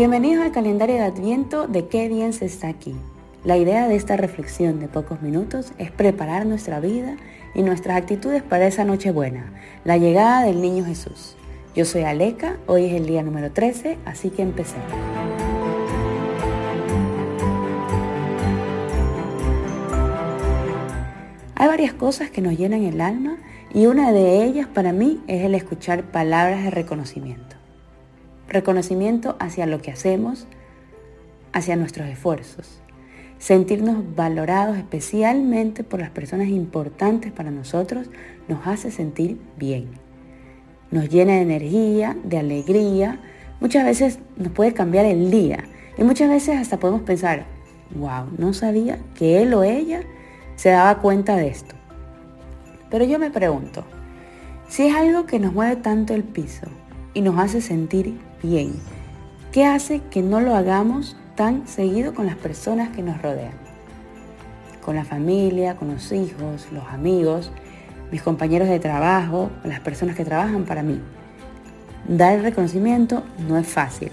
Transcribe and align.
Bienvenidos 0.00 0.42
al 0.42 0.50
calendario 0.50 0.94
de 0.94 1.02
Adviento 1.02 1.66
de 1.66 1.86
Qué 1.88 2.08
bien 2.08 2.32
se 2.32 2.46
está 2.46 2.68
aquí. 2.68 2.94
La 3.44 3.58
idea 3.58 3.86
de 3.86 3.96
esta 3.96 4.16
reflexión 4.16 4.80
de 4.80 4.88
pocos 4.88 5.20
minutos 5.20 5.74
es 5.76 5.90
preparar 5.90 6.46
nuestra 6.46 6.80
vida 6.80 7.16
y 7.54 7.62
nuestras 7.62 7.98
actitudes 7.98 8.42
para 8.42 8.66
esa 8.66 8.86
noche 8.86 9.10
buena, 9.10 9.52
la 9.84 9.98
llegada 9.98 10.42
del 10.46 10.62
niño 10.62 10.86
Jesús. 10.86 11.36
Yo 11.76 11.84
soy 11.84 12.04
Aleca, 12.04 12.56
hoy 12.66 12.86
es 12.86 12.94
el 12.94 13.04
día 13.04 13.22
número 13.22 13.52
13, 13.52 13.98
así 14.06 14.30
que 14.30 14.40
empecemos. 14.40 14.90
Hay 21.56 21.68
varias 21.68 21.92
cosas 21.92 22.30
que 22.30 22.40
nos 22.40 22.56
llenan 22.56 22.84
el 22.84 23.02
alma 23.02 23.36
y 23.74 23.84
una 23.84 24.12
de 24.12 24.44
ellas 24.44 24.66
para 24.66 24.94
mí 24.94 25.20
es 25.26 25.44
el 25.44 25.54
escuchar 25.54 26.04
palabras 26.04 26.64
de 26.64 26.70
reconocimiento. 26.70 27.49
Reconocimiento 28.50 29.36
hacia 29.38 29.64
lo 29.64 29.80
que 29.80 29.92
hacemos, 29.92 30.48
hacia 31.52 31.76
nuestros 31.76 32.08
esfuerzos. 32.08 32.82
Sentirnos 33.38 34.16
valorados 34.16 34.76
especialmente 34.76 35.84
por 35.84 36.00
las 36.00 36.10
personas 36.10 36.48
importantes 36.48 37.30
para 37.30 37.52
nosotros 37.52 38.10
nos 38.48 38.66
hace 38.66 38.90
sentir 38.90 39.38
bien. 39.56 39.86
Nos 40.90 41.08
llena 41.08 41.34
de 41.34 41.42
energía, 41.42 42.16
de 42.24 42.38
alegría. 42.38 43.20
Muchas 43.60 43.84
veces 43.84 44.18
nos 44.36 44.50
puede 44.50 44.74
cambiar 44.74 45.06
el 45.06 45.30
día. 45.30 45.64
Y 45.96 46.02
muchas 46.02 46.28
veces 46.28 46.58
hasta 46.58 46.80
podemos 46.80 47.02
pensar, 47.02 47.46
wow, 47.94 48.26
no 48.36 48.52
sabía 48.52 48.98
que 49.14 49.42
él 49.42 49.54
o 49.54 49.62
ella 49.62 50.02
se 50.56 50.70
daba 50.70 50.98
cuenta 50.98 51.36
de 51.36 51.46
esto. 51.46 51.76
Pero 52.90 53.04
yo 53.04 53.20
me 53.20 53.30
pregunto, 53.30 53.84
si 54.68 54.88
es 54.88 54.94
algo 54.96 55.24
que 55.26 55.38
nos 55.38 55.52
mueve 55.52 55.76
tanto 55.76 56.14
el 56.14 56.24
piso 56.24 56.66
y 57.14 57.20
nos 57.20 57.38
hace 57.38 57.60
sentir 57.60 58.18
bien, 58.42 58.74
¿qué 59.52 59.64
hace 59.64 60.00
que 60.10 60.22
no 60.22 60.40
lo 60.40 60.54
hagamos 60.54 61.16
tan 61.36 61.66
seguido 61.66 62.14
con 62.14 62.26
las 62.26 62.36
personas 62.36 62.90
que 62.90 63.02
nos 63.02 63.20
rodean? 63.20 63.52
Con 64.84 64.96
la 64.96 65.04
familia, 65.04 65.76
con 65.76 65.92
los 65.92 66.10
hijos, 66.12 66.68
los 66.72 66.84
amigos, 66.88 67.52
mis 68.10 68.22
compañeros 68.22 68.68
de 68.68 68.80
trabajo, 68.80 69.50
las 69.64 69.80
personas 69.80 70.16
que 70.16 70.24
trabajan 70.24 70.64
para 70.64 70.82
mí. 70.82 71.00
Dar 72.08 72.34
el 72.34 72.42
reconocimiento 72.42 73.22
no 73.46 73.58
es 73.58 73.66
fácil, 73.66 74.10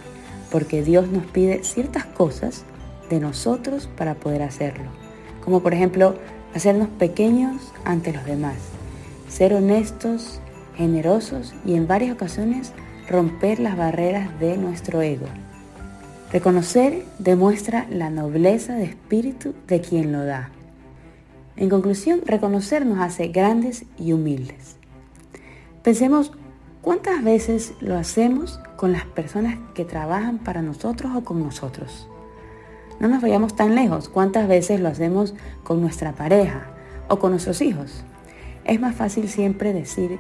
porque 0.52 0.84
Dios 0.84 1.08
nos 1.08 1.26
pide 1.26 1.64
ciertas 1.64 2.06
cosas 2.06 2.64
de 3.10 3.20
nosotros 3.20 3.90
para 3.98 4.16
poder 4.16 4.44
hacerlo. 4.44 4.86
Como 5.44 5.62
por 5.62 5.74
ejemplo, 5.74 6.16
hacernos 6.54 6.90
pequeños 6.90 7.74
ante 7.86 8.12
los 8.12 8.26
demás, 8.26 8.58
ser 9.30 9.54
honestos, 9.54 10.42
generosos 10.76 11.56
y 11.66 11.76
en 11.76 11.88
varias 11.88 12.14
ocasiones 12.14 12.74
romper 13.08 13.60
las 13.60 13.78
barreras 13.78 14.40
de 14.40 14.58
nuestro 14.58 15.02
ego. 15.02 15.28
Reconocer 16.32 17.06
demuestra 17.20 17.88
la 17.90 18.10
nobleza 18.10 18.76
de 18.76 18.84
espíritu 18.84 19.54
de 19.68 19.80
quien 19.80 20.12
lo 20.12 20.26
da. 20.26 20.52
En 21.56 21.70
conclusión, 21.70 22.22
reconocer 22.26 22.86
nos 22.86 23.00
hace 23.00 23.30
grandes 23.30 23.86
y 23.98 24.12
humildes. 24.12 24.76
Pensemos 25.84 26.34
cuántas 26.82 27.24
veces 27.24 27.74
lo 27.80 27.98
hacemos 27.98 28.60
con 28.76 28.92
las 28.92 29.06
personas 29.06 29.58
que 29.74 29.86
trabajan 29.86 30.38
para 30.38 30.62
nosotros 30.62 31.14
o 31.16 31.24
con 31.24 31.42
nosotros. 31.42 32.10
No 33.00 33.08
nos 33.08 33.22
vayamos 33.22 33.56
tan 33.56 33.74
lejos. 33.76 34.10
¿Cuántas 34.10 34.48
veces 34.48 34.80
lo 34.82 34.90
hacemos 34.90 35.34
con 35.64 35.82
nuestra 35.82 36.14
pareja 36.14 36.68
o 37.08 37.20
con 37.20 37.32
nuestros 37.32 37.62
hijos? 37.62 38.04
Es 38.66 38.82
más 38.82 38.96
fácil 38.96 39.30
siempre 39.30 39.72
decir 39.72 40.20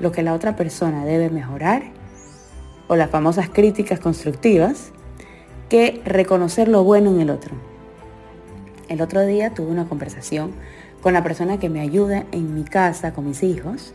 lo 0.00 0.10
que 0.10 0.22
la 0.22 0.34
otra 0.34 0.56
persona 0.56 1.04
debe 1.04 1.30
mejorar 1.30 1.97
o 2.88 2.96
las 2.96 3.10
famosas 3.10 3.48
críticas 3.48 4.00
constructivas 4.00 4.92
que 5.68 6.00
reconocer 6.04 6.68
lo 6.68 6.82
bueno 6.82 7.10
en 7.10 7.20
el 7.20 7.30
otro. 7.30 7.54
El 8.88 9.02
otro 9.02 9.24
día 9.24 9.50
tuve 9.54 9.70
una 9.70 9.86
conversación 9.86 10.52
con 11.02 11.12
la 11.12 11.22
persona 11.22 11.58
que 11.58 11.68
me 11.68 11.80
ayuda 11.80 12.24
en 12.32 12.54
mi 12.54 12.64
casa 12.64 13.12
con 13.12 13.26
mis 13.26 13.42
hijos 13.42 13.92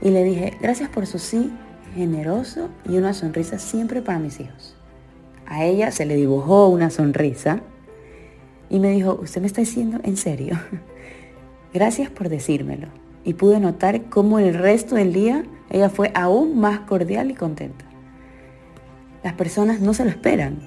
y 0.00 0.10
le 0.10 0.24
dije, 0.24 0.56
gracias 0.60 0.88
por 0.88 1.06
su 1.06 1.18
sí 1.18 1.52
generoso 1.94 2.70
y 2.88 2.96
una 2.96 3.14
sonrisa 3.14 3.58
siempre 3.58 4.02
para 4.02 4.18
mis 4.18 4.40
hijos. 4.40 4.74
A 5.46 5.64
ella 5.64 5.90
se 5.90 6.06
le 6.06 6.16
dibujó 6.16 6.68
una 6.68 6.90
sonrisa 6.90 7.60
y 8.70 8.80
me 8.80 8.90
dijo, 8.90 9.18
usted 9.22 9.40
me 9.40 9.46
está 9.46 9.60
diciendo 9.60 10.00
en 10.02 10.16
serio. 10.16 10.58
Gracias 11.74 12.08
por 12.10 12.28
decírmelo. 12.28 12.88
Y 13.24 13.34
pude 13.34 13.60
notar 13.60 14.04
cómo 14.04 14.38
el 14.38 14.54
resto 14.54 14.94
del 14.94 15.12
día 15.12 15.44
ella 15.70 15.90
fue 15.90 16.10
aún 16.14 16.58
más 16.60 16.80
cordial 16.80 17.30
y 17.30 17.34
contenta. 17.34 17.83
Las 19.24 19.32
personas 19.32 19.80
no 19.80 19.94
se 19.94 20.04
lo 20.04 20.10
esperan. 20.10 20.58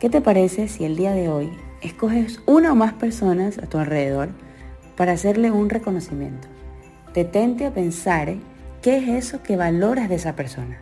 ¿Qué 0.00 0.10
te 0.10 0.20
parece 0.20 0.66
si 0.66 0.84
el 0.84 0.96
día 0.96 1.12
de 1.12 1.28
hoy 1.28 1.48
escoges 1.80 2.40
una 2.44 2.72
o 2.72 2.74
más 2.74 2.92
personas 2.94 3.58
a 3.58 3.68
tu 3.68 3.78
alrededor 3.78 4.30
para 4.96 5.12
hacerle 5.12 5.52
un 5.52 5.70
reconocimiento? 5.70 6.48
Detente 7.14 7.64
a 7.64 7.72
pensar 7.72 8.34
qué 8.82 8.98
es 8.98 9.26
eso 9.26 9.44
que 9.44 9.56
valoras 9.56 10.08
de 10.08 10.16
esa 10.16 10.34
persona. 10.34 10.80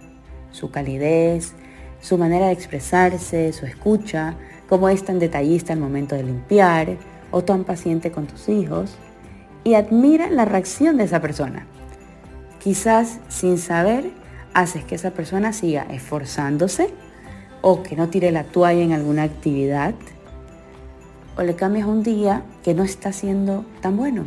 Su 0.53 0.71
calidez, 0.71 1.53
su 2.01 2.17
manera 2.17 2.47
de 2.47 2.53
expresarse, 2.53 3.53
su 3.53 3.67
escucha, 3.67 4.35
cómo 4.67 4.89
es 4.89 5.05
tan 5.05 5.19
detallista 5.19 5.75
al 5.75 5.81
momento 5.81 6.17
de 6.17 6.23
limpiar 6.23 6.97
o 7.31 7.45
tan 7.45 7.65
paciente 7.65 8.11
con 8.11 8.27
tus 8.27 8.49
hijos 8.49 8.97
y 9.65 9.75
admira 9.75 10.31
la 10.31 10.47
reacción 10.47 10.97
de 10.97 11.05
esa 11.05 11.21
persona. 11.21 11.67
Quizás 12.59 13.21
sin 13.29 13.59
saber 13.59 14.24
haces 14.55 14.85
que 14.85 14.95
esa 14.95 15.11
persona 15.11 15.53
siga 15.53 15.83
esforzándose 15.91 16.91
o 17.61 17.83
que 17.83 17.97
no 17.97 18.09
tire 18.09 18.31
la 18.33 18.45
toalla 18.45 18.83
en 18.83 18.93
alguna 18.93 19.25
actividad 19.25 19.95
o 21.37 21.43
le 21.43 21.57
cambias 21.57 21.87
un 21.87 22.03
día 22.03 22.43
que 22.63 22.75
no 22.75 22.85
está 22.85 23.13
siendo 23.13 23.65
tan 23.81 23.97
bueno. 23.97 24.25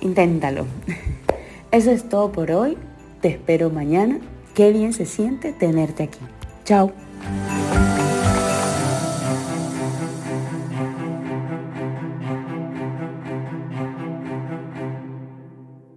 Inténtalo. 0.00 0.66
Eso 1.70 1.90
es 1.90 2.08
todo 2.08 2.32
por 2.32 2.50
hoy. 2.50 2.76
Te 3.20 3.28
espero 3.28 3.70
mañana 3.70 4.18
Qué 4.54 4.70
bien 4.70 4.92
se 4.92 5.06
siente 5.06 5.52
tenerte 5.52 6.02
aquí. 6.02 6.20
Chao. 6.64 6.92